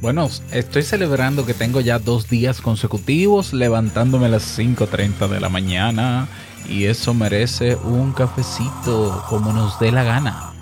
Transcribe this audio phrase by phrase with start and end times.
[0.00, 5.48] Bueno, estoy celebrando que tengo ya dos días consecutivos levantándome a las 5.30 de la
[5.48, 6.28] mañana
[6.68, 10.52] y eso merece un cafecito como nos dé la gana.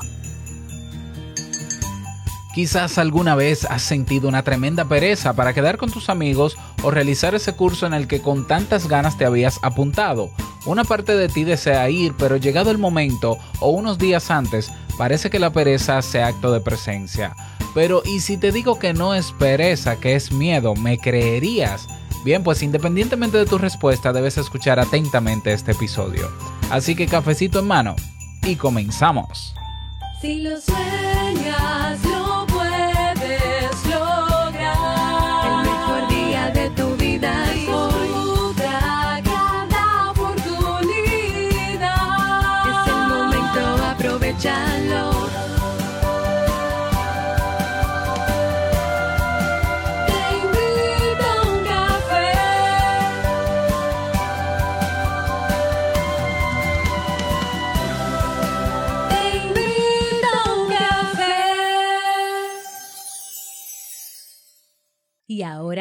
[2.55, 7.35] Quizás alguna vez has sentido una tremenda pereza para quedar con tus amigos o realizar
[7.35, 10.31] ese curso en el que con tantas ganas te habías apuntado.
[10.65, 15.29] Una parte de ti desea ir, pero llegado el momento o unos días antes, parece
[15.29, 17.37] que la pereza hace acto de presencia.
[17.75, 20.75] Pero ¿y si te digo que no es pereza, que es miedo?
[20.75, 21.87] ¿Me creerías?
[22.25, 26.29] Bien, pues independientemente de tu respuesta, debes escuchar atentamente este episodio.
[26.71, 27.95] Así que cafecito en mano
[28.43, 29.55] y comenzamos.
[30.21, 35.45] Si lo sueñas, lo puedes lograr.
[35.47, 38.09] El mejor día de tu vida es hoy.
[38.09, 41.87] Disfruta cada oportunidad.
[42.67, 45.06] Es el momento, aprovechalo.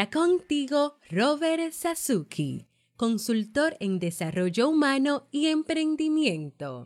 [0.04, 6.86] Contigo, Robert Sasuki, consultor en desarrollo humano y emprendimiento.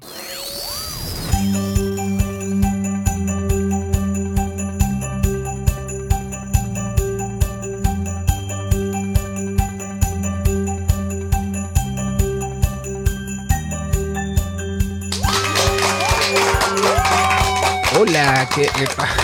[17.99, 18.69] Hola, que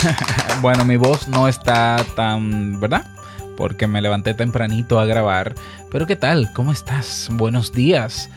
[0.62, 3.06] bueno, mi voz no está tan, ¿verdad?
[3.58, 5.56] Porque me levanté tempranito a grabar.
[5.92, 6.52] Pero ¿qué tal?
[6.54, 7.30] ¿Cómo estás?
[7.32, 8.30] Buenos días.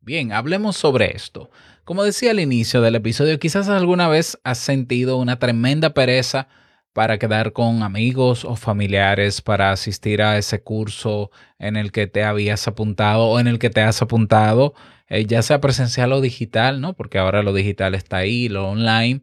[0.00, 1.52] Bien, hablemos sobre esto.
[1.84, 6.48] Como decía al inicio del episodio, quizás alguna vez has sentido una tremenda pereza
[6.92, 12.24] para quedar con amigos o familiares para asistir a ese curso en el que te
[12.24, 14.74] habías apuntado o en el que te has apuntado,
[15.12, 16.94] eh, ya sea presencial o digital, ¿no?
[16.94, 19.20] Porque ahora lo digital está ahí, lo online.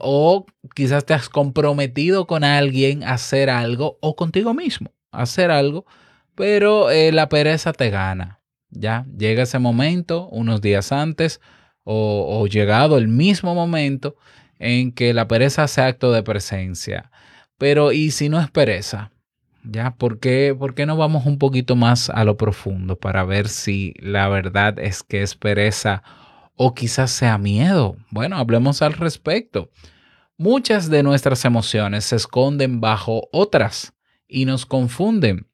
[0.00, 5.50] O quizás te has comprometido con alguien a hacer algo o contigo mismo a hacer
[5.50, 5.86] algo,
[6.34, 8.40] pero eh, la pereza te gana.
[8.70, 11.40] Ya llega ese momento unos días antes
[11.84, 14.16] o llegado el mismo momento
[14.60, 17.10] en que la pereza hace acto de presencia.
[17.58, 19.11] Pero ¿y si no es pereza?
[19.64, 19.94] ¿Ya?
[19.94, 23.94] ¿Por qué, ¿Por qué no vamos un poquito más a lo profundo para ver si
[23.98, 26.02] la verdad es que es pereza
[26.56, 27.96] o quizás sea miedo?
[28.10, 29.70] Bueno, hablemos al respecto.
[30.36, 33.94] Muchas de nuestras emociones se esconden bajo otras
[34.26, 35.46] y nos confunden.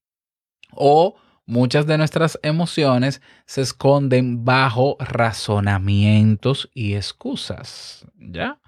[0.72, 8.06] O muchas de nuestras emociones se esconden bajo razonamientos y excusas.
[8.16, 8.58] ¿Ya?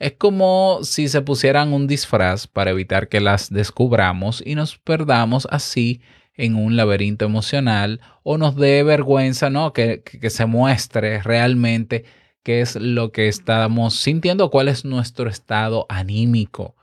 [0.00, 5.46] Es como si se pusieran un disfraz para evitar que las descubramos y nos perdamos
[5.50, 6.00] así
[6.34, 9.74] en un laberinto emocional o nos dé vergüenza, ¿no?
[9.74, 12.06] Que, que, se muestre realmente
[12.42, 16.76] qué es lo que estamos sintiendo, cuál es nuestro estado anímico.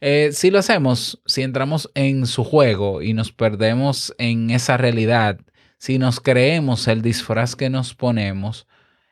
[0.00, 5.38] Eh, si lo hacemos, si entramos en su juego y nos perdemos en esa realidad,
[5.78, 8.66] si nos creemos el disfraz que nos ponemos,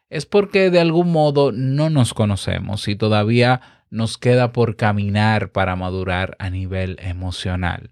[0.09, 3.61] es porque de algún modo no nos conocemos y todavía
[3.91, 7.91] nos queda por caminar para madurar a nivel emocional.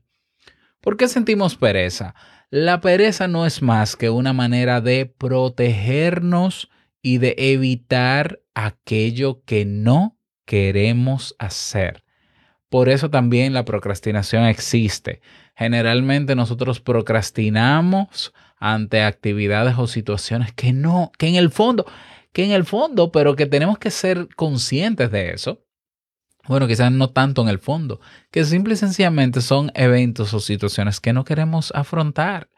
[0.80, 2.14] ¿Por qué sentimos pereza?
[2.50, 6.70] La pereza no es más que una manera de protegernos
[7.02, 12.04] y de evitar aquello que no queremos hacer.
[12.68, 15.20] Por eso también la procrastinación existe.
[15.54, 18.32] Generalmente nosotros procrastinamos
[18.64, 21.84] ante actividades o situaciones que no, que en el fondo,
[22.32, 25.60] que en el fondo, pero que tenemos que ser conscientes de eso.
[26.48, 28.00] Bueno, quizás no tanto en el fondo,
[28.30, 32.48] que simple y sencillamente son eventos o situaciones que no queremos afrontar,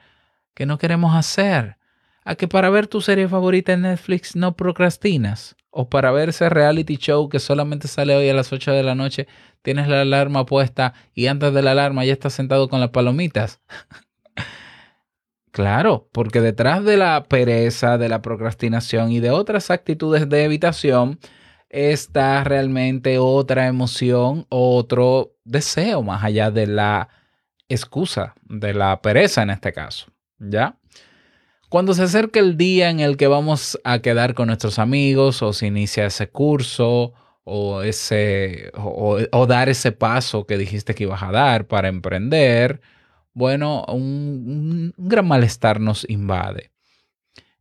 [0.55, 1.76] que no queremos hacer.
[2.25, 5.56] A que para ver tu serie favorita en Netflix no procrastinas.
[5.70, 8.94] O para ver ese reality show que solamente sale hoy a las 8 de la
[8.94, 9.26] noche,
[9.62, 13.61] tienes la alarma puesta y antes de la alarma ya estás sentado con las palomitas.
[15.56, 21.19] Claro, porque detrás de la pereza, de la procrastinación y de otras actitudes de evitación
[21.70, 27.08] está realmente otra emoción, otro deseo más allá de la
[27.70, 30.08] excusa, de la pereza en este caso.
[30.38, 30.76] ¿Ya?
[31.70, 35.55] Cuando se acerca el día en el que vamos a quedar con nuestros amigos o
[35.55, 37.14] se inicia ese curso
[37.44, 42.82] o, ese, o, o dar ese paso que dijiste que ibas a dar para emprender,
[43.37, 46.71] bueno, un, gran malestar nos invade.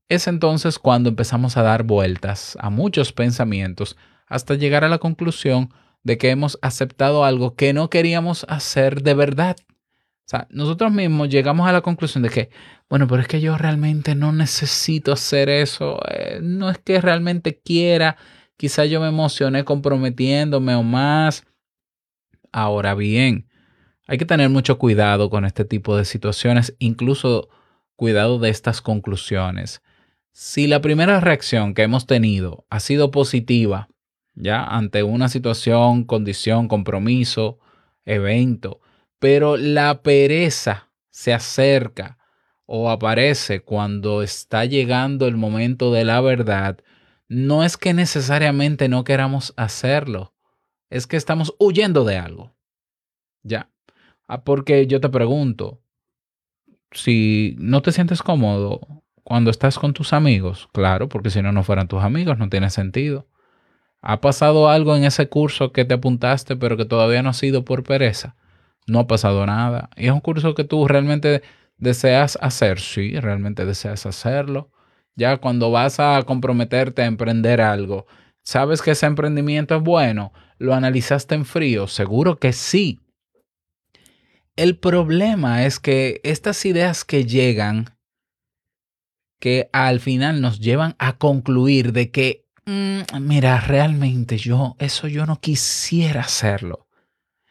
[0.08, 5.74] Es entonces cuando empezamos a dar vueltas a muchos pensamientos hasta llegar a la conclusión
[6.02, 9.58] de que hemos aceptado algo que no queríamos hacer de verdad.
[9.70, 12.50] O sea, nosotros mismos llegamos a la conclusión de que,
[12.90, 17.60] bueno, pero es que yo realmente no necesito hacer eso, eh, no es que realmente
[17.60, 18.16] quiera,
[18.56, 21.44] quizá yo me emocioné comprometiéndome o más.
[22.54, 23.50] Ahora bien,
[24.08, 27.50] hay que tener mucho cuidado con este tipo de situaciones, incluso
[27.96, 29.82] cuidado de estas conclusiones.
[30.32, 33.90] Si la primera reacción que hemos tenido ha sido positiva,
[34.36, 37.60] ya ante una situación, condición, compromiso,
[38.06, 38.82] evento,
[39.20, 42.18] pero la pereza se acerca
[42.66, 46.80] o aparece cuando está llegando el momento de la verdad,
[47.28, 50.34] no es que necesariamente no queramos hacerlo,
[50.90, 52.54] es que estamos huyendo de algo.
[53.44, 53.70] Ya.
[54.28, 55.82] Ah, porque yo te pregunto,
[56.92, 61.64] si no te sientes cómodo cuando estás con tus amigos, claro, porque si no, no
[61.64, 63.28] fueran tus amigos, no tiene sentido.
[64.02, 67.66] ¿Ha pasado algo en ese curso que te apuntaste pero que todavía no ha sido
[67.66, 68.36] por pereza?
[68.88, 69.90] No ha pasado nada.
[69.98, 71.42] ¿Y es un curso que tú realmente
[71.78, 72.80] deseas hacer?
[72.80, 74.70] Sí, realmente deseas hacerlo.
[75.16, 78.06] Ya cuando vas a comprometerte a emprender algo,
[78.44, 80.34] ¿sabes que ese emprendimiento es bueno?
[80.60, 81.88] ¿Lo analizaste en frío?
[81.88, 83.00] Seguro que sí.
[84.56, 87.98] El problema es que estas ideas que llegan,
[89.40, 95.26] que al final nos llevan a concluir de que, mm, mira, realmente yo, eso yo
[95.26, 96.88] no quisiera hacerlo.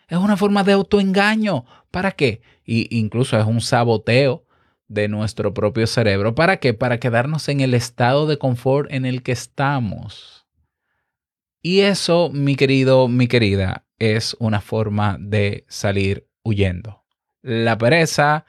[0.09, 1.67] Es una forma de autoengaño.
[1.91, 2.41] ¿Para qué?
[2.65, 4.47] Y incluso es un saboteo
[4.89, 6.35] de nuestro propio cerebro.
[6.35, 6.73] ¿Para qué?
[6.73, 10.47] Para quedarnos en el estado de confort en el que estamos.
[11.61, 17.05] Y eso, mi querido, mi querida, es una forma de salir huyendo.
[17.43, 18.47] La pereza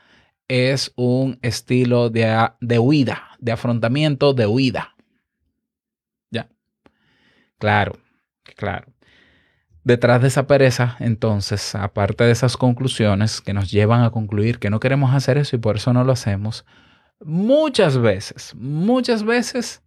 [0.48, 4.96] es un estilo de, de huida, de afrontamiento, de huida.
[6.30, 6.50] Ya.
[7.58, 7.98] Claro,
[8.56, 8.88] claro.
[9.84, 14.70] Detrás de esa pereza, entonces, aparte de esas conclusiones que nos llevan a concluir que
[14.70, 16.66] no queremos hacer eso y por eso no lo hacemos,
[17.20, 19.84] muchas veces, muchas veces,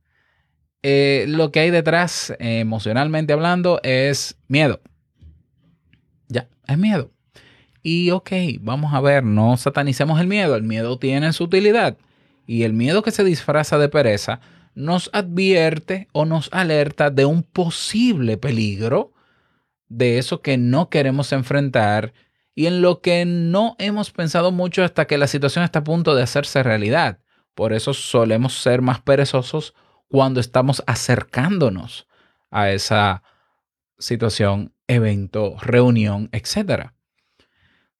[0.82, 4.80] eh, lo que hay detrás, eh, emocionalmente hablando, es miedo.
[6.28, 7.10] Ya, es miedo.
[7.90, 8.30] Y ok,
[8.60, 11.96] vamos a ver, no satanicemos el miedo, el miedo tiene su utilidad.
[12.46, 14.40] Y el miedo que se disfraza de pereza
[14.74, 19.14] nos advierte o nos alerta de un posible peligro,
[19.88, 22.12] de eso que no queremos enfrentar
[22.54, 26.14] y en lo que no hemos pensado mucho hasta que la situación está a punto
[26.14, 27.20] de hacerse realidad.
[27.54, 29.72] Por eso solemos ser más perezosos
[30.08, 32.06] cuando estamos acercándonos
[32.50, 33.22] a esa
[33.98, 36.97] situación, evento, reunión, etcétera.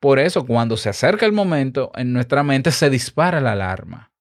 [0.01, 4.13] Por eso, cuando se acerca el momento, en nuestra mente se dispara la alarma.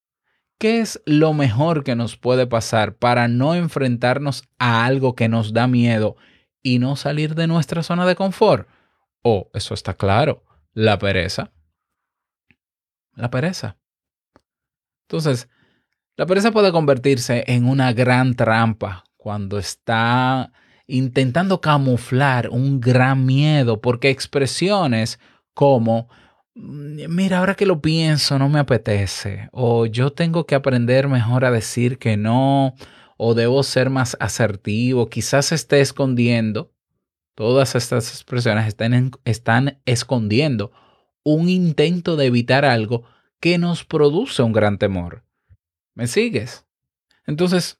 [0.60, 5.54] ¿Qué es lo mejor que nos puede pasar para no enfrentarnos a algo que nos
[5.54, 6.16] da miedo
[6.64, 8.68] y no salir de nuestra zona de confort?
[9.22, 10.44] Oh, eso está claro,
[10.74, 11.52] la pereza.
[13.14, 13.78] La pereza.
[15.08, 15.48] Entonces,
[16.16, 20.52] la pereza puede convertirse en una gran trampa cuando está
[20.88, 25.20] intentando camuflar un gran miedo, porque expresiones
[25.58, 26.08] como,
[26.54, 31.46] mm, mira, ahora que lo pienso, no me apetece, o yo tengo que aprender mejor
[31.46, 32.76] a decir que no,
[33.18, 36.72] o debo ser más asertivo, quizás esté escondiendo,
[37.34, 40.72] todas estas expresiones están, están escondiendo
[41.24, 43.06] un intento de evitar algo
[43.40, 45.24] que nos produce un gran temor.
[45.96, 46.68] ¿Me sigues?
[47.26, 47.80] Entonces,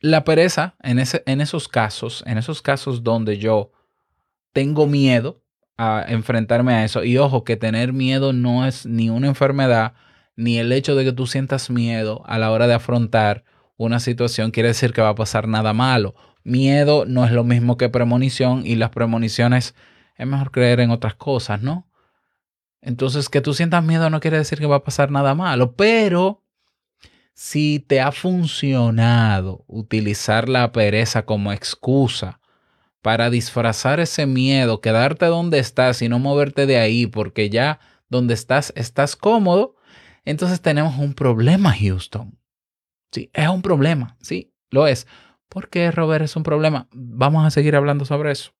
[0.00, 3.72] la pereza en, ese, en esos casos, en esos casos donde yo
[4.54, 5.42] tengo miedo,
[5.80, 7.04] a enfrentarme a eso.
[7.04, 9.94] Y ojo, que tener miedo no es ni una enfermedad,
[10.36, 13.44] ni el hecho de que tú sientas miedo a la hora de afrontar
[13.78, 16.14] una situación, quiere decir que va a pasar nada malo.
[16.44, 19.74] Miedo no es lo mismo que premonición y las premoniciones
[20.16, 21.88] es mejor creer en otras cosas, ¿no?
[22.82, 26.42] Entonces, que tú sientas miedo no quiere decir que va a pasar nada malo, pero
[27.32, 32.39] si te ha funcionado utilizar la pereza como excusa
[33.02, 38.34] para disfrazar ese miedo, quedarte donde estás y no moverte de ahí porque ya donde
[38.34, 39.76] estás estás cómodo,
[40.24, 42.38] entonces tenemos un problema, Houston.
[43.12, 45.06] Sí, es un problema, sí, lo es.
[45.48, 46.88] ¿Por qué, Robert, es un problema?
[46.92, 48.52] Vamos a seguir hablando sobre eso.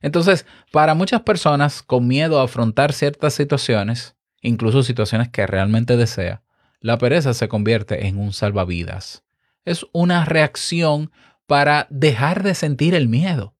[0.00, 6.42] Entonces, para muchas personas con miedo a afrontar ciertas situaciones, incluso situaciones que realmente desea,
[6.80, 9.24] la pereza se convierte en un salvavidas.
[9.64, 11.12] Es una reacción
[11.50, 13.56] para dejar de sentir el miedo.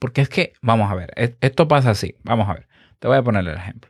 [0.00, 2.16] Porque es que, vamos a ver, e-, esto pasa así.
[2.24, 2.66] Vamos a ver,
[2.98, 3.88] te voy a poner el ejemplo.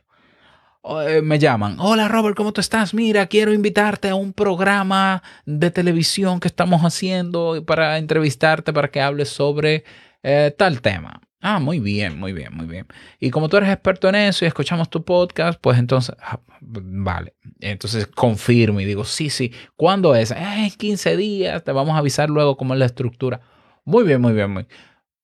[1.07, 2.93] Eh, me llaman, hola Robert, ¿cómo tú estás?
[2.93, 9.01] Mira, quiero invitarte a un programa de televisión que estamos haciendo para entrevistarte para que
[9.01, 9.85] hables sobre
[10.21, 11.19] eh, tal tema.
[11.41, 12.85] Ah, muy bien, muy bien, muy bien.
[13.19, 17.33] Y como tú eres experto en eso y escuchamos tu podcast, pues entonces, ah, vale.
[17.59, 19.51] Entonces confirmo y digo, sí, sí.
[19.75, 20.29] ¿Cuándo es?
[20.31, 23.41] Eh, 15 días, te vamos a avisar luego cómo es la estructura.
[23.85, 24.77] Muy bien, muy bien, muy bien.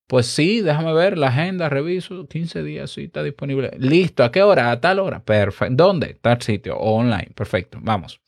[0.07, 3.71] Pues sí, déjame ver la agenda, reviso, 15 días, sí, está disponible.
[3.77, 4.71] Listo, ¿a qué hora?
[4.71, 5.23] A tal hora.
[5.23, 5.75] Perfecto.
[5.75, 6.15] ¿Dónde?
[6.15, 7.31] Tal sitio o online.
[7.35, 8.21] Perfecto, vamos.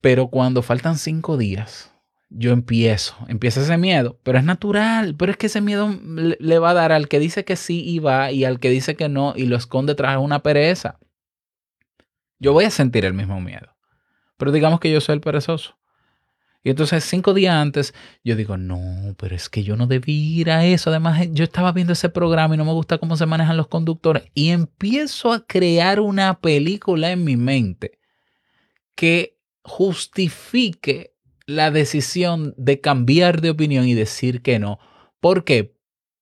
[0.00, 1.89] Pero cuando faltan 5 días,
[2.30, 6.70] yo empiezo, empieza ese miedo, pero es natural, pero es que ese miedo le va
[6.70, 9.34] a dar al que dice que sí y va y al que dice que no
[9.36, 10.98] y lo esconde tras una pereza.
[12.38, 13.74] Yo voy a sentir el mismo miedo,
[14.36, 15.76] pero digamos que yo soy el perezoso.
[16.62, 20.50] Y entonces cinco días antes yo digo, no, pero es que yo no debí ir
[20.50, 20.90] a eso.
[20.90, 24.24] Además, yo estaba viendo ese programa y no me gusta cómo se manejan los conductores.
[24.34, 27.98] Y empiezo a crear una película en mi mente
[28.94, 31.14] que justifique
[31.50, 34.78] la decisión de cambiar de opinión y decir que no.
[35.20, 35.76] ¿Por qué?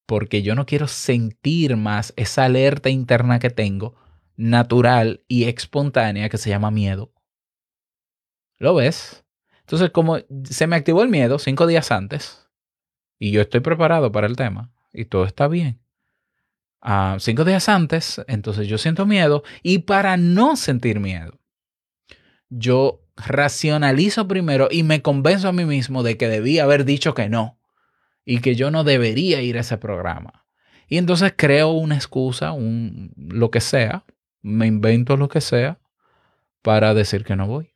[0.06, 3.94] Porque yo no quiero sentir más esa alerta interna que tengo,
[4.36, 7.12] natural y espontánea, que se llama miedo.
[8.58, 9.24] ¿Lo ves?
[9.60, 12.48] Entonces, como se me activó el miedo cinco días antes,
[13.18, 15.80] y yo estoy preparado para el tema, y todo está bien.
[16.80, 21.38] Ah, cinco días antes, entonces yo siento miedo, y para no sentir miedo,
[22.48, 27.28] yo racionalizo primero y me convenzo a mí mismo de que debía haber dicho que
[27.28, 27.58] no
[28.24, 30.46] y que yo no debería ir a ese programa.
[30.88, 34.04] Y entonces creo una excusa, un lo que sea,
[34.42, 35.78] me invento lo que sea
[36.62, 37.74] para decir que no voy.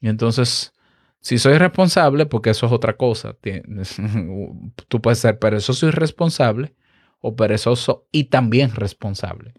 [0.00, 0.72] Y entonces,
[1.20, 3.36] si soy responsable, porque eso es otra cosa,
[4.88, 6.74] tú puedes ser perezoso y responsable
[7.20, 9.54] o perezoso y también responsable.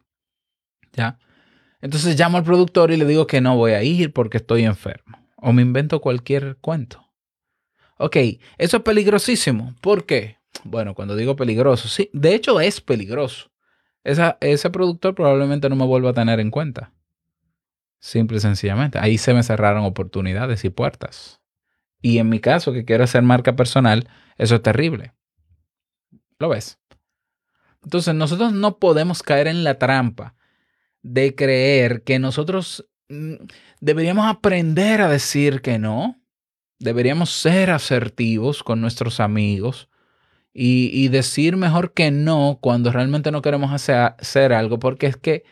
[0.94, 1.20] ¿Ya?
[1.82, 5.18] Entonces llamo al productor y le digo que no voy a ir porque estoy enfermo.
[5.38, 7.08] O me invento cualquier cuento.
[7.98, 8.16] Ok,
[8.58, 9.76] eso es peligrosísimo.
[9.82, 10.38] ¿Por qué?
[10.64, 13.52] Bueno, cuando digo peligroso, sí, de hecho es peligroso.
[14.04, 16.94] ese productor probablemente no me vuelva a tener en cuenta.
[18.00, 19.00] Simple y sencillamente.
[19.00, 21.42] Ahí se me cerraron oportunidades y puertas.
[22.02, 24.08] Y en mi caso, que quiero hacer marca personal,
[24.38, 25.14] eso es terrible.
[26.40, 26.80] ¿Lo ves?
[27.84, 30.37] Entonces, nosotros no podemos caer en la trampa
[31.14, 33.36] de creer que nosotros mm,
[33.80, 36.20] deberíamos aprender a decir que no.
[36.80, 39.90] Deberíamos ser asertivos con nuestros amigos
[40.54, 45.44] y, decir mejor que no cuando realmente no queremos hacer, hacer algo, porque es que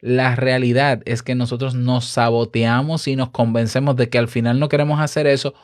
[0.00, 4.68] la realidad es que nosotros nos saboteamos y nos convencemos de que al final no
[4.68, 5.54] queremos hacer eso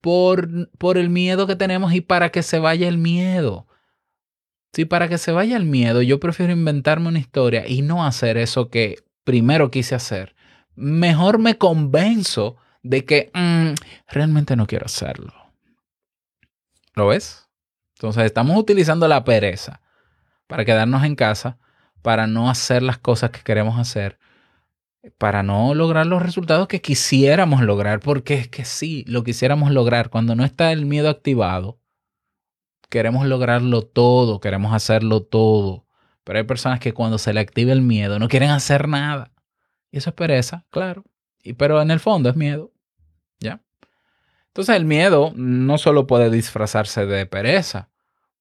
[0.00, 3.67] por, por el miedo que tenemos y para que se vaya el miedo.
[4.72, 8.36] Si para que se vaya el miedo, yo prefiero inventarme una historia y no hacer
[8.36, 10.34] eso que primero quise hacer.
[10.74, 13.74] Mejor me convenzo de que mm,
[14.08, 15.32] realmente no quiero hacerlo.
[16.94, 17.48] ¿Lo ves?
[17.96, 19.80] Entonces estamos utilizando la pereza
[20.46, 21.58] para quedarnos en casa,
[22.02, 24.18] para no hacer las cosas que queremos hacer,
[25.18, 30.10] para no lograr los resultados que quisiéramos lograr, porque es que sí, lo quisiéramos lograr.
[30.10, 31.77] Cuando no está el miedo activado,
[32.88, 35.86] queremos lograrlo todo, queremos hacerlo todo.
[36.24, 39.32] Pero hay personas que cuando se le activa el miedo no quieren hacer nada.
[39.90, 41.04] Y eso es pereza, claro.
[41.42, 42.72] Y, pero en el fondo es miedo.
[43.40, 43.62] ¿Ya?
[44.48, 47.90] Entonces el miedo no solo puede disfrazarse de pereza,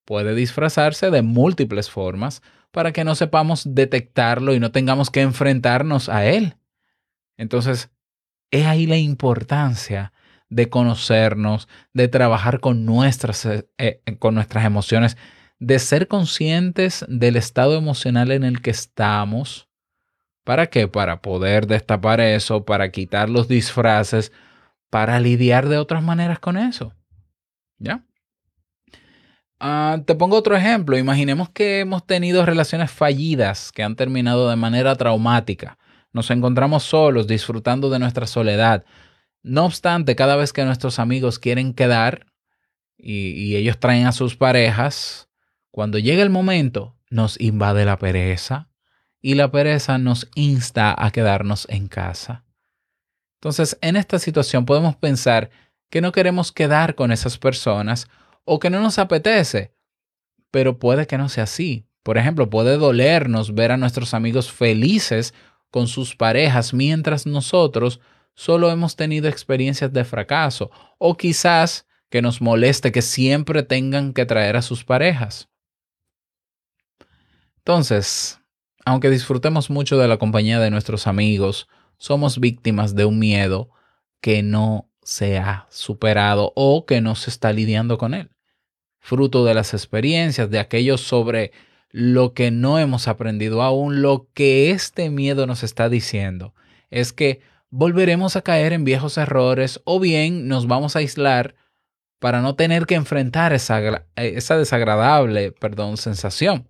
[0.03, 6.09] puede disfrazarse de múltiples formas para que no sepamos detectarlo y no tengamos que enfrentarnos
[6.09, 6.57] a él.
[7.37, 7.89] Entonces,
[8.51, 10.13] es ahí la importancia
[10.49, 15.17] de conocernos, de trabajar con nuestras, eh, eh, con nuestras emociones,
[15.59, 19.67] de ser conscientes del estado emocional en el que estamos.
[20.43, 20.87] ¿Para qué?
[20.87, 24.31] Para poder destapar eso, para quitar los disfraces,
[24.89, 26.93] para lidiar de otras maneras con eso.
[27.79, 28.03] ¿Ya?
[29.59, 30.97] Ah, te pongo otro ejemplo.
[30.97, 35.77] Imaginemos que hemos tenido relaciones fallidas que han terminado de manera traumática.
[36.13, 38.85] Nos encontramos solos, disfrutando de nuestra soledad.
[39.43, 42.27] No obstante, cada vez que nuestros amigos quieren quedar
[42.97, 45.29] y, y ellos traen a sus parejas,
[45.71, 48.69] cuando llega el momento, nos invade la pereza
[49.21, 52.45] y la pereza nos insta a quedarnos en casa.
[53.39, 55.49] Entonces, en esta situación podemos pensar
[55.89, 58.07] que no queremos quedar con esas personas
[58.43, 59.73] o que no nos apetece,
[60.51, 61.87] pero puede que no sea así.
[62.03, 65.33] Por ejemplo, puede dolernos ver a nuestros amigos felices
[65.69, 67.99] con sus parejas mientras nosotros
[68.37, 74.25] solo hemos tenido experiencias de fracaso o quizás que nos moleste que siempre tengan que
[74.25, 75.49] traer a sus parejas.
[77.57, 78.39] Entonces,
[78.85, 81.67] aunque disfrutemos mucho de la compañía de nuestros amigos,
[81.97, 83.71] somos víctimas de un miedo
[84.21, 88.31] que no se ha superado o que no se está lidiando con él
[89.07, 91.53] fruto de las experiencias, de aquello sobre
[91.91, 96.53] lo que no hemos aprendido aún, lo que este miedo nos está diciendo
[96.89, 97.39] es que
[97.69, 101.55] volveremos a caer en viejos errores o bien nos vamos a aislar
[102.19, 106.67] para no tener que enfrentar esa, esa desagradable perdón, sensación.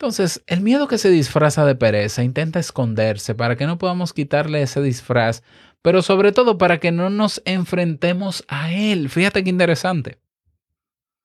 [0.00, 4.62] Entonces, el miedo que se disfraza de pereza intenta esconderse para que no podamos quitarle
[4.62, 5.42] ese disfraz,
[5.82, 9.10] pero sobre todo para que no nos enfrentemos a él.
[9.10, 10.18] Fíjate qué interesante.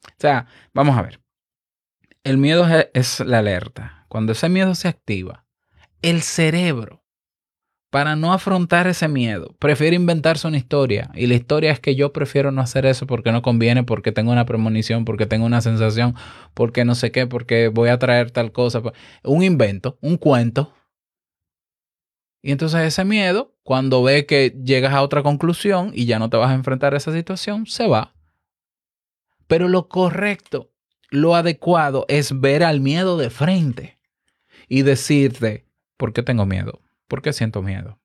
[0.05, 1.21] O sea, vamos a ver.
[2.25, 4.05] El miedo es la alerta.
[4.09, 5.45] Cuando ese miedo se activa,
[6.01, 7.04] el cerebro,
[7.95, 11.11] para no afrontar ese miedo, prefiere inventarse una historia.
[11.13, 14.33] Y la historia es que yo prefiero no hacer eso porque no conviene, porque tengo
[14.33, 16.13] una premonición, porque tengo una sensación,
[16.53, 18.81] porque no sé qué, porque voy a traer tal cosa.
[19.23, 20.73] Un invento, un cuento.
[22.41, 26.35] Y entonces ese miedo, cuando ve que llegas a otra conclusión y ya no te
[26.35, 28.13] vas a enfrentar a esa situación, se va.
[29.47, 30.69] Pero lo correcto,
[31.11, 33.97] lo adecuado es ver al miedo de frente
[34.67, 35.65] y decirte,
[35.95, 36.81] ¿por qué tengo miedo?
[37.07, 37.99] ¿Por qué siento miedo?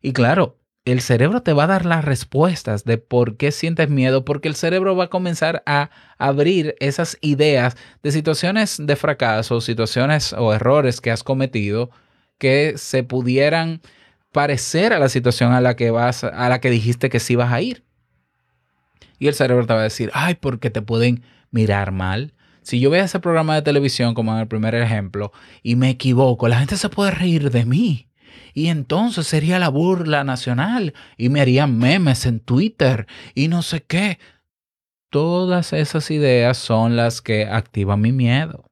[0.00, 4.24] Y claro, el cerebro te va a dar las respuestas de por qué sientes miedo,
[4.24, 10.32] porque el cerebro va a comenzar a abrir esas ideas de situaciones de fracaso, situaciones
[10.32, 11.90] o errores que has cometido
[12.38, 13.80] que se pudieran
[14.32, 17.52] parecer a la situación a la que vas a la que dijiste que sí vas
[17.52, 17.84] a ir.
[19.20, 22.34] Y el cerebro te va a decir, ay, porque te pueden mirar mal.
[22.62, 26.48] Si yo veo ese programa de televisión, como en el primer ejemplo, y me equivoco,
[26.48, 28.08] la gente se puede reír de mí.
[28.54, 33.82] Y entonces sería la burla nacional y me harían memes en Twitter y no sé
[33.82, 34.18] qué.
[35.10, 38.66] Todas esas ideas son las que activan mi miedo.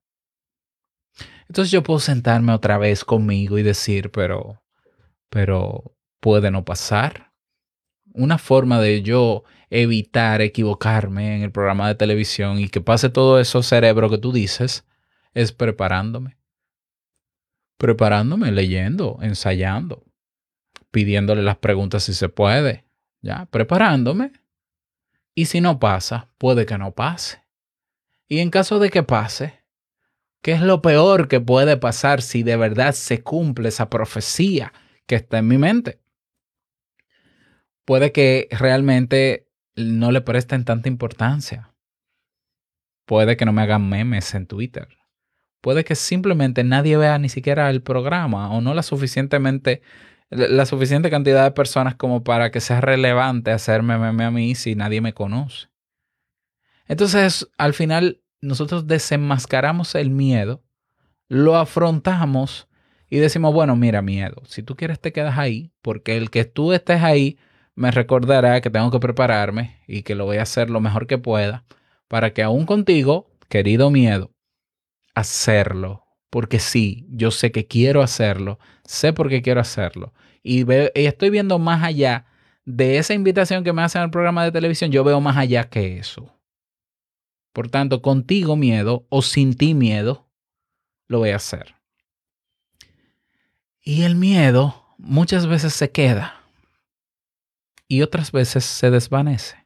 [1.49, 4.63] Entonces yo puedo sentarme otra vez conmigo y decir, pero,
[5.31, 7.33] pero puede no pasar.
[8.13, 13.39] Una forma de yo evitar equivocarme en el programa de televisión y que pase todo
[13.39, 14.85] eso cerebro que tú dices,
[15.33, 16.37] es preparándome.
[17.79, 20.05] Preparándome, leyendo, ensayando,
[20.91, 22.85] pidiéndole las preguntas si se puede,
[23.23, 24.33] ya, preparándome.
[25.35, 27.43] Y si no pasa, puede que no pase.
[28.27, 29.61] Y en caso de que pase,
[30.43, 34.73] ¿qué es lo peor que puede pasar si de verdad se cumple esa profecía
[35.07, 36.01] que está en mi mente?
[37.85, 41.73] Puede que realmente no le presten tanta importancia.
[43.07, 44.89] Puede que no me hagan memes en Twitter.
[45.61, 49.83] Puede que simplemente nadie vea ni siquiera el programa o no la suficientemente
[50.31, 54.77] la suficiente cantidad de personas como para que sea relevante hacerme meme a mí si
[54.77, 55.69] nadie me conoce.
[56.87, 60.63] Entonces, al final, nosotros desenmascaramos el miedo,
[61.29, 62.69] lo afrontamos
[63.09, 66.73] y decimos, bueno, mira, miedo, si tú quieres te quedas ahí, porque el que tú
[66.73, 67.39] estés ahí
[67.81, 71.17] me recordará que tengo que prepararme y que lo voy a hacer lo mejor que
[71.17, 71.65] pueda
[72.09, 74.33] para que aún contigo, querido miedo,
[75.15, 76.05] hacerlo.
[76.29, 80.13] Porque sí, yo sé que quiero hacerlo, sé por qué quiero hacerlo.
[80.43, 82.27] Y, estoy viendo más allá
[82.67, 85.97] de esa invitación que me hacen al programa de televisión, yo veo más allá que
[85.97, 86.39] eso.
[87.55, 90.29] Por tanto, contigo miedo o sin ti miedo,
[91.09, 91.77] lo voy a hacer.
[93.83, 96.40] Y el miedo muchas veces se queda
[97.91, 99.57] y otras veces se desvanece.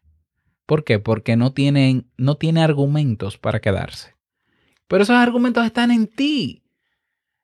[0.64, 0.98] ¿Por qué?
[0.98, 4.16] Porque no, tienen, no tiene argumentos para quedarse.
[4.88, 6.64] Pero esos argumentos están en ti.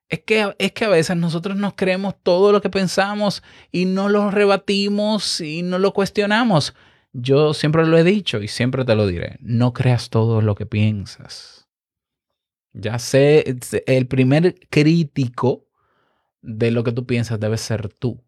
[0.09, 4.09] Es que, es que a veces nosotros nos creemos todo lo que pensamos y no
[4.09, 6.73] lo rebatimos y no lo cuestionamos.
[7.13, 9.37] Yo siempre lo he dicho y siempre te lo diré.
[9.39, 11.67] No creas todo lo que piensas.
[12.73, 15.67] Ya sé, el primer crítico
[16.41, 18.19] de lo que tú piensas debe ser tú.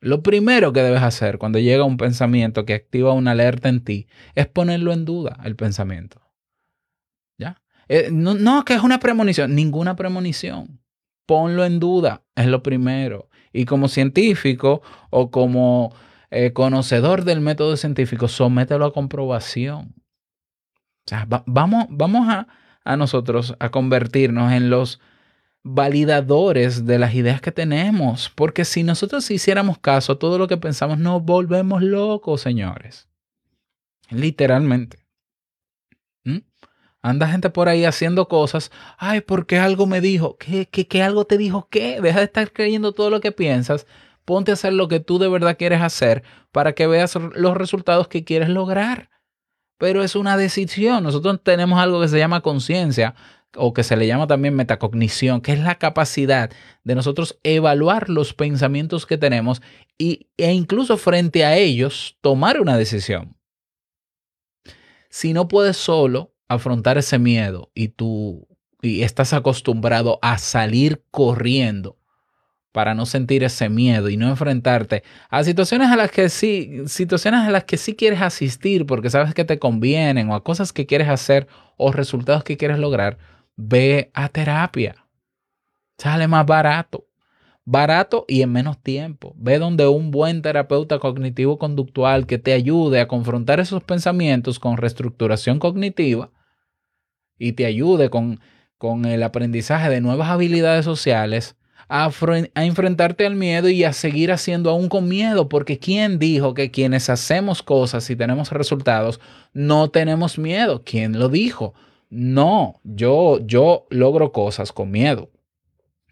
[0.00, 4.06] Lo primero que debes hacer cuando llega un pensamiento que activa una alerta en ti
[4.34, 6.20] es ponerlo en duda, el pensamiento.
[7.38, 7.60] ¿Ya?
[7.88, 10.80] Eh, no, no, que es una premonición, ninguna premonición.
[11.26, 13.28] Ponlo en duda, es lo primero.
[13.52, 15.94] Y como científico o como
[16.30, 19.94] eh, conocedor del método científico, somételo a comprobación.
[21.06, 22.46] O sea, va- vamos, vamos a,
[22.84, 25.00] a nosotros a convertirnos en los
[25.62, 30.56] validadores de las ideas que tenemos, porque si nosotros hiciéramos caso a todo lo que
[30.56, 33.08] pensamos, nos volvemos locos, señores.
[34.10, 35.06] Literalmente.
[36.24, 36.38] ¿Mm?
[37.02, 41.24] Anda gente por ahí haciendo cosas, ay, porque algo me dijo, ¿qué, qué, qué algo
[41.24, 41.68] te dijo?
[41.70, 42.00] ¿Qué?
[42.00, 43.86] Deja de estar creyendo todo lo que piensas,
[44.24, 48.08] ponte a hacer lo que tú de verdad quieres hacer para que veas los resultados
[48.08, 49.10] que quieres lograr.
[49.78, 51.02] Pero es una decisión.
[51.04, 53.14] Nosotros tenemos algo que se llama conciencia
[53.56, 56.50] o que se le llama también metacognición, que es la capacidad
[56.84, 59.62] de nosotros evaluar los pensamientos que tenemos
[59.98, 63.36] y, e incluso frente a ellos tomar una decisión.
[65.08, 68.46] Si no puedes solo afrontar ese miedo y tú
[68.82, 71.98] y estás acostumbrado a salir corriendo
[72.72, 77.40] para no sentir ese miedo y no enfrentarte a situaciones a las que sí, situaciones
[77.40, 80.86] a las que sí quieres asistir porque sabes que te convienen o a cosas que
[80.86, 83.18] quieres hacer o resultados que quieres lograr,
[83.60, 84.94] ve a terapia.
[85.98, 87.06] Sale más barato.
[87.64, 89.34] Barato y en menos tiempo.
[89.36, 94.76] Ve donde un buen terapeuta cognitivo conductual que te ayude a confrontar esos pensamientos con
[94.76, 96.30] reestructuración cognitiva
[97.38, 98.40] y te ayude con,
[98.78, 101.56] con el aprendizaje de nuevas habilidades sociales
[101.88, 102.10] a,
[102.54, 106.70] a, enfrentarte al miedo y a seguir haciendo aún con miedo, porque ¿quién dijo que
[106.70, 109.20] quienes hacemos cosas y tenemos resultados
[109.52, 110.82] no tenemos miedo?
[110.84, 111.74] ¿Quién lo dijo?
[112.10, 115.30] No, yo, yo logro cosas con miedo.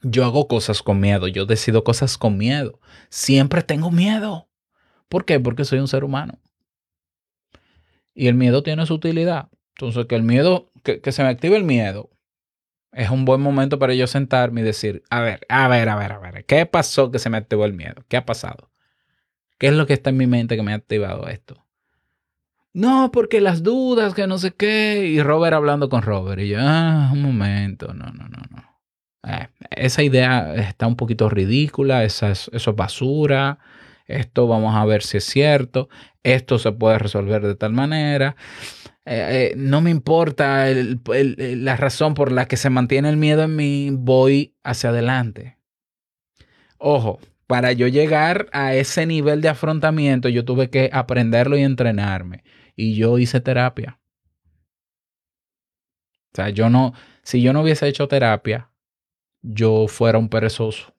[0.02, 2.80] Yo hago cosas con miedo, yo decido cosas con miedo.
[3.11, 4.48] Siempre tengo miedo.
[5.08, 5.40] ¿Por qué?
[5.40, 6.38] Porque soy un ser humano.
[8.14, 9.48] Y el miedo tiene su utilidad.
[9.76, 12.11] Entonces, que el miedo, que, que se me active el miedo,
[12.92, 16.12] es un buen momento para yo sentarme y decir, a ver, a ver, a ver,
[16.12, 18.04] a ver, ¿qué pasó que se me activó el miedo?
[18.08, 18.70] ¿Qué ha pasado?
[19.58, 21.67] ¿Qué es lo que está en mi mente que me ha activado esto?
[22.78, 25.04] No, porque las dudas, que no sé qué.
[25.08, 26.40] Y Robert hablando con Robert.
[26.40, 28.78] Y yo, ah, un momento, no, no, no, no.
[29.28, 33.58] Eh, esa idea está un poquito ridícula, esa es, eso es basura.
[34.06, 35.88] Esto vamos a ver si es cierto.
[36.22, 38.36] Esto se puede resolver de tal manera.
[39.04, 43.16] Eh, eh, no me importa el, el, la razón por la que se mantiene el
[43.16, 45.58] miedo en mí, voy hacia adelante.
[46.78, 52.44] Ojo, para yo llegar a ese nivel de afrontamiento, yo tuve que aprenderlo y entrenarme.
[52.80, 53.98] Y yo hice terapia.
[56.32, 56.92] O sea, yo no,
[57.24, 58.70] si yo no hubiese hecho terapia,
[59.42, 60.94] yo fuera un perezoso.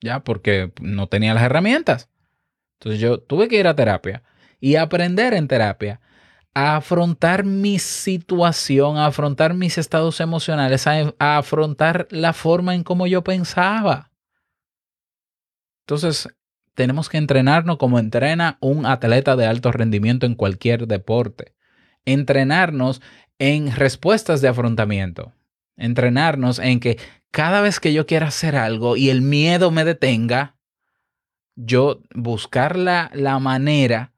[0.00, 2.08] Ya, porque no tenía las herramientas.
[2.78, 4.22] Entonces yo tuve que ir a terapia
[4.60, 6.00] y aprender en terapia
[6.54, 12.82] a afrontar mi situación, a afrontar mis estados emocionales, a, a afrontar la forma en
[12.82, 14.10] cómo yo pensaba.
[15.82, 16.30] Entonces,
[16.78, 21.56] tenemos que entrenarnos como entrena un atleta de alto rendimiento en cualquier deporte.
[22.04, 23.02] Entrenarnos
[23.40, 25.32] en respuestas de afrontamiento.
[25.76, 26.96] Entrenarnos en que
[27.32, 30.54] cada vez que yo quiera hacer algo y el miedo me detenga,
[31.56, 34.12] yo buscar la, la manera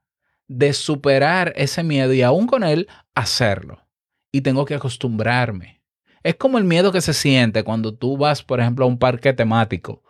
[0.47, 3.87] de superar ese miedo y aún con él hacerlo.
[4.33, 5.81] Y tengo que acostumbrarme.
[6.23, 9.33] Es como el miedo que se siente cuando tú vas, por ejemplo, a un parque
[9.33, 10.03] temático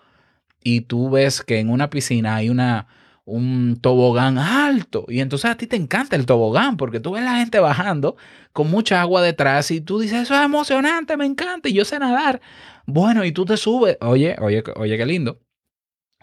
[0.63, 2.87] y tú ves que en una piscina hay una,
[3.25, 7.37] un tobogán alto y entonces a ti te encanta el tobogán porque tú ves la
[7.37, 8.17] gente bajando
[8.53, 11.99] con mucha agua detrás y tú dices, eso es emocionante, me encanta y yo sé
[11.99, 12.41] nadar.
[12.87, 15.41] Bueno, y tú te subes, oye, oye, oye, qué lindo.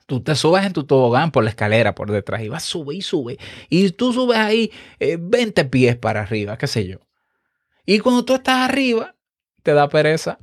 [0.06, 3.02] Tú te subes en tu tobogán por la escalera por detrás y vas, sube y
[3.02, 3.38] sube.
[3.69, 7.00] Y tú subes ahí eh, 20 pies para arriba, qué sé yo.
[7.86, 9.15] Y cuando tú estás arriba,
[9.63, 10.39] te da pereza.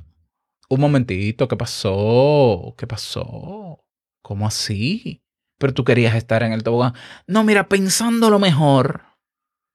[0.69, 2.73] Un momentito, ¿qué pasó?
[2.77, 3.84] ¿Qué pasó?
[4.25, 5.21] ¿Cómo así?
[5.59, 6.95] Pero tú querías estar en el tobogán.
[7.27, 9.03] No, mira, pensándolo mejor,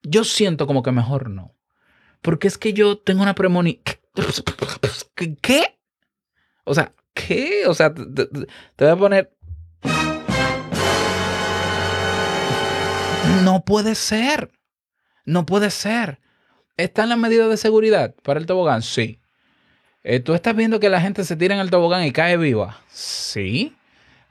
[0.02, 1.54] yo siento como que mejor no.
[2.20, 3.84] Porque es que yo tengo una premonición.
[5.40, 5.78] ¿Qué?
[6.64, 7.62] O sea, ¿qué?
[7.68, 9.32] O sea, te, te, te voy a poner.
[13.44, 14.50] No puede ser.
[15.24, 16.18] No puede ser.
[16.76, 18.82] ¿Están las medidas de seguridad para el tobogán?
[18.82, 19.20] Sí.
[20.02, 22.80] Eh, ¿Tú estás viendo que la gente se tira en el tobogán y cae viva?
[22.88, 23.76] Sí.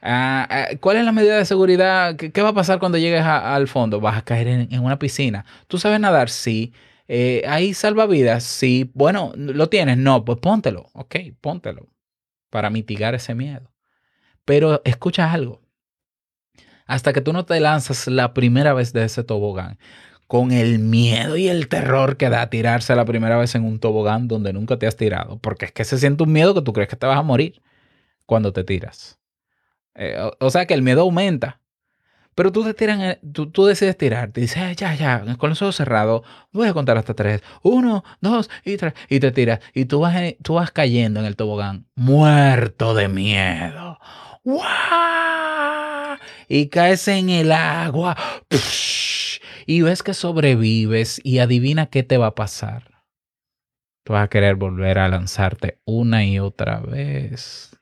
[0.02, 2.16] Uh, ¿Cuál es la medida de seguridad?
[2.16, 4.00] ¿Qué, va a pasar cuando llegues al fondo?
[4.00, 5.46] ¿Vas a caer en, en, una piscina?
[5.68, 6.30] ¿Tú sabes nadar?
[6.30, 6.74] Sí.
[7.08, 8.44] Eh, ¿Hay salvavidas?
[8.44, 8.92] Sí.
[8.94, 9.98] Bueno, ¿lo tienes?
[9.98, 10.88] No, pues póntelo.
[10.94, 11.88] Ok, póntelo.
[12.50, 13.72] Para mitigar ese miedo.
[14.46, 15.62] Pero escucha algo.
[16.88, 19.78] hasta que tú no te lanzas la primera vez de ese tobogán
[20.28, 24.28] con el miedo y el terror que da tirarse la primera vez en un tobogán
[24.28, 26.90] donde nunca te has tirado, porque es que se siente un miedo que tú crees
[26.90, 27.62] que te vas a morir
[28.28, 29.19] cuando te tiras.
[29.96, 31.60] Eh, o, sea que el miedo aumenta.
[32.36, 35.62] Pero tú te tiran, eh, tú, tú decides tirarte dices, "Ah, ya, ya, con los
[35.62, 36.22] ojos cerrados,
[36.54, 37.42] voy a contar hasta tres.
[37.64, 38.94] Uno, dos y tres.
[39.10, 39.60] Y te tiras.
[39.74, 44.00] Y tú vas, tú vas cayendo en el tobogán, muerto de miedo.
[44.44, 46.18] ¡Guau!
[46.48, 48.16] Y caes en el agua.
[49.66, 53.04] Y ves que sobrevives y adivina qué te va a pasar.
[54.04, 57.79] Tú vas a querer volver a lanzarte una y otra vez.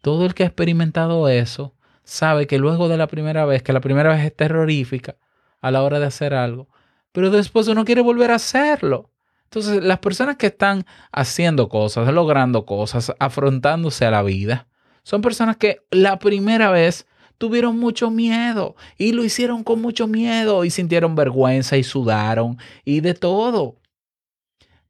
[0.00, 3.80] Todo el que ha experimentado eso sabe que luego de la primera vez, que la
[3.80, 5.16] primera vez es terrorífica
[5.60, 6.68] a la hora de hacer algo,
[7.12, 9.10] pero después uno quiere volver a hacerlo.
[9.44, 14.68] Entonces, las personas que están haciendo cosas, logrando cosas, afrontándose a la vida,
[15.02, 20.64] son personas que la primera vez tuvieron mucho miedo y lo hicieron con mucho miedo
[20.64, 23.76] y sintieron vergüenza y sudaron y de todo.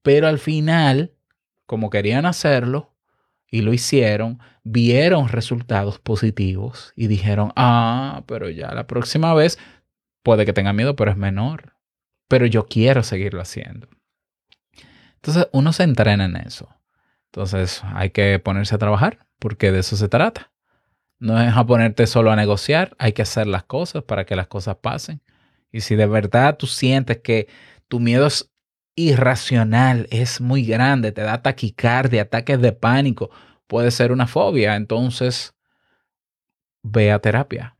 [0.02, 1.14] Pero al final,
[1.66, 2.89] como querían hacerlo
[3.50, 9.58] y lo hicieron, vieron resultados positivos y dijeron, ah, pero ya la próxima vez
[10.22, 11.74] puede que tenga miedo, pero es menor.
[12.28, 13.88] Pero yo quiero seguirlo haciendo.
[15.16, 16.68] Entonces uno se entrena en eso.
[17.26, 20.52] Entonces hay que ponerse a trabajar porque de eso se trata.
[21.18, 24.46] No es a ponerte solo a negociar, hay que hacer las cosas para que las
[24.46, 25.20] cosas pasen.
[25.70, 27.48] Y si de verdad tú sientes que
[27.88, 28.49] tu miedo es
[29.08, 33.30] irracional, es muy grande, te da taquicardia, ataques de pánico,
[33.66, 35.54] puede ser una fobia, entonces
[36.82, 37.76] ve a terapia.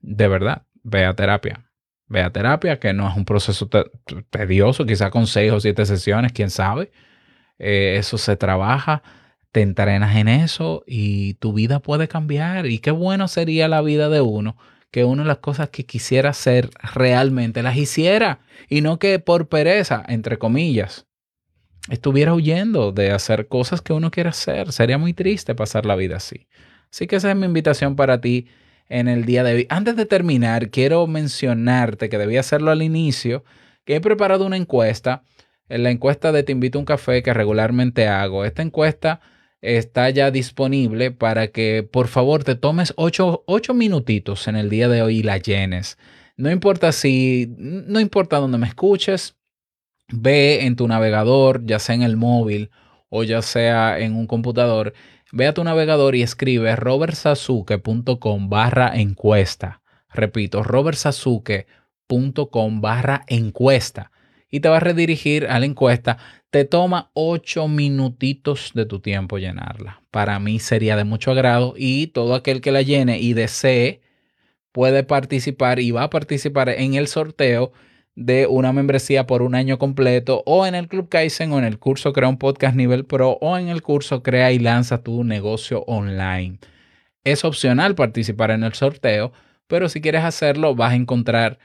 [0.00, 1.64] De verdad, ve a terapia.
[2.08, 3.90] Ve a terapia, que no es un proceso te-
[4.30, 6.92] tedioso, quizá con seis o siete sesiones, quién sabe.
[7.58, 9.02] Eh, eso se trabaja,
[9.50, 12.66] te entrenas en eso y tu vida puede cambiar.
[12.66, 14.56] Y qué bueno sería la vida de uno
[14.96, 19.46] que uno de las cosas que quisiera hacer realmente las hiciera y no que por
[19.46, 21.06] pereza, entre comillas,
[21.90, 24.72] estuviera huyendo de hacer cosas que uno quiere hacer.
[24.72, 26.48] Sería muy triste pasar la vida así.
[26.90, 28.48] Así que esa es mi invitación para ti
[28.88, 29.66] en el día de hoy.
[29.68, 33.44] Antes de terminar, quiero mencionarte que debía hacerlo al inicio,
[33.84, 35.24] que he preparado una encuesta,
[35.68, 38.46] en la encuesta de Te invito a un café que regularmente hago.
[38.46, 39.20] Esta encuesta
[39.66, 44.88] está ya disponible para que por favor te tomes ocho, ocho minutitos en el día
[44.88, 45.98] de hoy y la llenes.
[46.36, 49.36] No importa si, no importa dónde me escuches,
[50.08, 52.70] ve en tu navegador, ya sea en el móvil
[53.08, 54.92] o ya sea en un computador,
[55.32, 59.82] ve a tu navegador y escribe robertsazuke.com barra encuesta.
[60.12, 64.12] Repito, robertsazuke.com barra encuesta.
[64.56, 66.16] Y te va a redirigir a la encuesta.
[66.48, 70.00] Te toma ocho minutitos de tu tiempo llenarla.
[70.10, 74.00] Para mí sería de mucho agrado y todo aquel que la llene y desee
[74.72, 77.72] puede participar y va a participar en el sorteo
[78.14, 81.78] de una membresía por un año completo o en el Club Kaizen o en el
[81.78, 85.84] curso Crea un Podcast Nivel Pro o en el curso Crea y lanza tu negocio
[85.86, 86.60] online.
[87.24, 89.32] Es opcional participar en el sorteo,
[89.66, 91.58] pero si quieres hacerlo vas a encontrar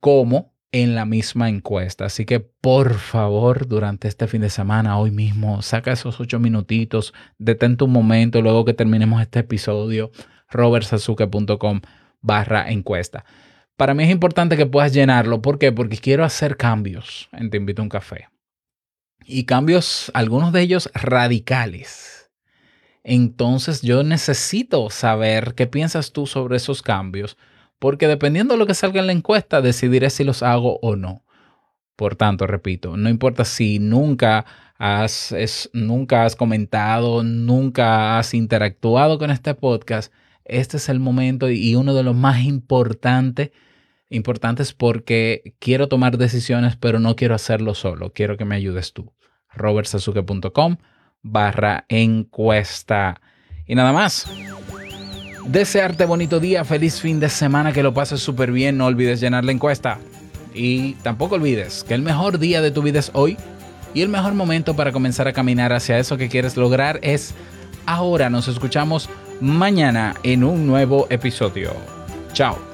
[0.00, 2.06] cómo en la misma encuesta.
[2.06, 7.14] Así que por favor, durante este fin de semana, hoy mismo, saca esos ocho minutitos,
[7.38, 10.10] detente un momento luego que terminemos este episodio,
[10.50, 11.80] robertsazuke.com
[12.20, 13.24] barra encuesta.
[13.76, 15.40] Para mí es importante que puedas llenarlo.
[15.40, 15.70] ¿Por qué?
[15.70, 18.28] Porque quiero hacer cambios en Te invito a un café.
[19.24, 22.30] Y cambios, algunos de ellos radicales.
[23.04, 27.36] Entonces yo necesito saber qué piensas tú sobre esos cambios,
[27.78, 31.24] porque dependiendo de lo que salga en la encuesta, decidiré si los hago o no.
[31.96, 34.46] Por tanto, repito, no importa si nunca
[34.78, 35.34] has,
[35.72, 40.12] nunca has comentado, nunca has interactuado con este podcast,
[40.44, 43.50] este es el momento y uno de los más importantes,
[44.08, 48.12] importantes porque quiero tomar decisiones, pero no quiero hacerlo solo.
[48.12, 49.12] Quiero que me ayudes tú.
[49.54, 50.76] robertsazuke.com
[51.22, 53.20] barra encuesta.
[53.66, 54.26] Y nada más.
[55.48, 58.76] Desearte bonito día, feliz fin de semana, que lo pases súper bien.
[58.76, 59.98] No olvides llenar la encuesta.
[60.52, 63.38] Y tampoco olvides que el mejor día de tu vida es hoy
[63.94, 67.34] y el mejor momento para comenzar a caminar hacia eso que quieres lograr es
[67.86, 68.28] ahora.
[68.28, 69.08] Nos escuchamos
[69.40, 71.72] mañana en un nuevo episodio.
[72.34, 72.67] Chao.